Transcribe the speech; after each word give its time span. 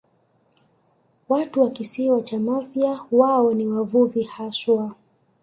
Watu 1.29 1.61
wa 1.61 1.69
Kisiwa 1.69 2.21
cha 2.21 2.39
Mafia 2.39 2.99
wao 3.11 3.53
ni 3.53 3.67
wavuvi 3.67 4.23
haswa 4.23 4.95